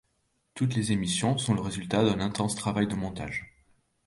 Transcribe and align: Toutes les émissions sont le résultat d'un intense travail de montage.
Toutes 0.55 0.73
les 0.73 0.93
émissions 0.93 1.37
sont 1.37 1.53
le 1.53 1.61
résultat 1.61 2.03
d'un 2.03 2.19
intense 2.21 2.55
travail 2.55 2.87
de 2.87 2.95
montage. 2.95 3.51